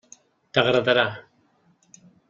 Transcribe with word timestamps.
T'agradarà. 0.57 1.05